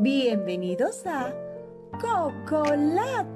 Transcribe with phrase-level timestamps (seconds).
[0.00, 1.32] Bienvenidos a
[2.00, 3.30] Cocolate.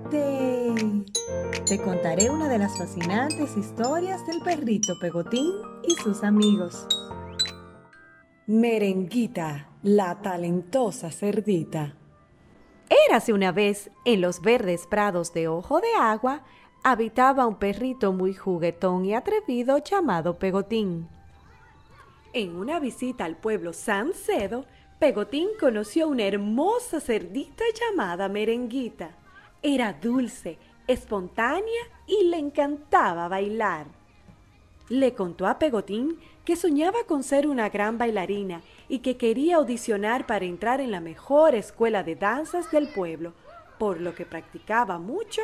[1.65, 5.53] Te contaré una de las fascinantes historias del perrito Pegotín
[5.85, 6.85] y sus amigos.
[8.49, 11.95] Merenguita, la talentosa cerdita.
[13.09, 16.43] Érase una vez, en los verdes prados de Ojo de Agua,
[16.83, 21.09] habitaba un perrito muy juguetón y atrevido llamado Pegotín.
[22.33, 24.67] En una visita al pueblo Cedo,
[24.99, 29.13] Pegotín conoció una hermosa cerdita llamada Merenguita.
[29.63, 30.59] Era dulce,
[30.89, 33.87] espontánea y le encantaba bailar.
[34.89, 40.27] Le contó a Pegotín que soñaba con ser una gran bailarina y que quería audicionar
[40.27, 43.35] para entrar en la mejor escuela de danzas del pueblo,
[43.79, 45.43] por lo que practicaba mucho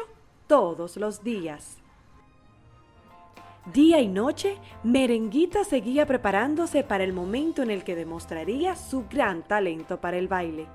[0.48, 1.83] todos los días.
[3.72, 9.42] Día y noche, Merenguita seguía preparándose para el momento en el que demostraría su gran
[9.42, 10.66] talento para el baile.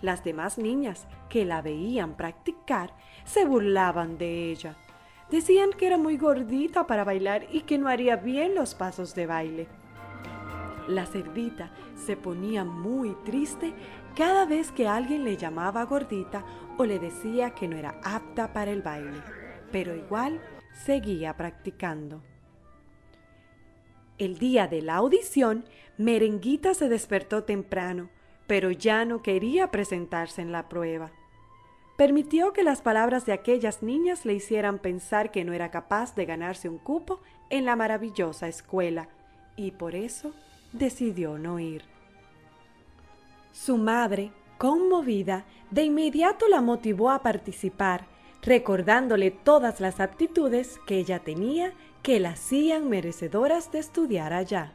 [0.00, 2.94] Las demás niñas que la veían practicar
[3.24, 4.76] se burlaban de ella.
[5.28, 9.26] Decían que era muy gordita para bailar y que no haría bien los pasos de
[9.26, 9.66] baile.
[10.86, 13.74] La cerdita se ponía muy triste
[14.14, 16.44] cada vez que alguien le llamaba gordita
[16.78, 19.20] o le decía que no era apta para el baile,
[19.72, 20.40] pero igual
[20.72, 22.22] seguía practicando.
[24.18, 25.64] El día de la audición,
[25.96, 28.10] Merenguita se despertó temprano,
[28.46, 31.10] pero ya no quería presentarse en la prueba.
[31.96, 36.26] Permitió que las palabras de aquellas niñas le hicieran pensar que no era capaz de
[36.26, 39.08] ganarse un cupo en la maravillosa escuela,
[39.56, 40.32] y por eso
[40.72, 41.84] decidió no ir.
[43.52, 48.09] Su madre, conmovida, de inmediato la motivó a participar
[48.42, 54.72] recordándole todas las aptitudes que ella tenía que la hacían merecedoras de estudiar allá.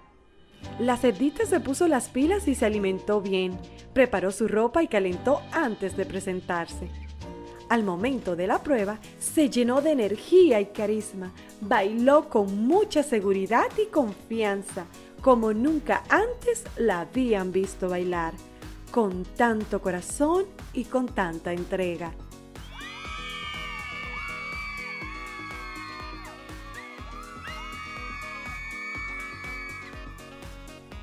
[0.80, 3.58] La cerdita se puso las pilas y se alimentó bien,
[3.94, 6.90] preparó su ropa y calentó antes de presentarse.
[7.70, 13.68] Al momento de la prueba, se llenó de energía y carisma, bailó con mucha seguridad
[13.82, 14.86] y confianza,
[15.22, 18.34] como nunca antes la habían visto bailar,
[18.92, 22.14] con tanto corazón y con tanta entrega.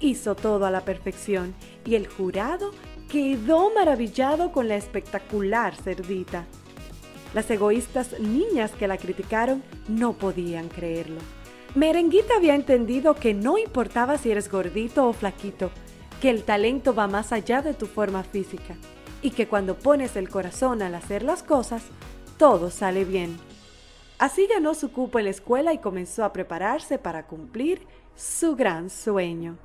[0.03, 1.55] Hizo todo a la perfección
[1.87, 2.73] y el jurado
[3.11, 6.47] quedó maravillado con la espectacular cerdita.
[7.35, 11.21] Las egoístas niñas que la criticaron no podían creerlo.
[11.75, 15.71] Merenguita había entendido que no importaba si eres gordito o flaquito,
[16.21, 18.77] que el talento va más allá de tu forma física
[19.23, 21.83] y que cuando pones el corazón al hacer las cosas,
[22.39, 23.39] todo sale bien.
[24.19, 27.81] Así ganó su cupo en la escuela y comenzó a prepararse para cumplir
[28.15, 29.57] su gran sueño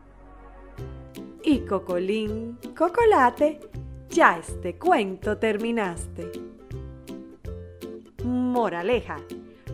[1.44, 3.60] y Cocolín, Cocolate,
[4.10, 6.32] ya este cuento terminaste.
[8.24, 9.18] Moraleja,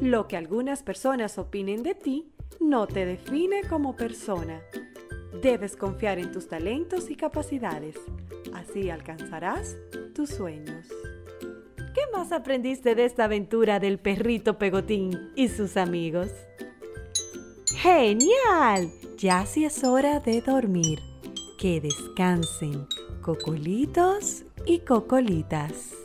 [0.02, 4.62] lo que algunas personas opinen de ti no te define como persona.
[5.42, 7.96] Debes confiar en tus talentos y capacidades.
[8.54, 9.76] Así alcanzarás
[10.14, 10.88] tus sueños.
[11.94, 16.32] ¿Qué más aprendiste de esta aventura del perrito Pegotín y sus amigos?
[17.84, 18.90] ¡Genial!
[19.18, 21.02] Ya si es hora de dormir
[21.60, 22.88] que descansen,
[23.22, 26.03] cocolitos y cocolitas.